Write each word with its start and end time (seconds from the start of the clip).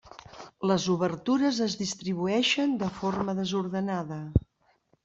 Les 0.71 0.87
obertures 0.93 1.59
es 1.67 1.77
distribueixen 1.83 2.75
de 2.85 2.91
forma 2.99 3.39
desordenada. 3.43 4.21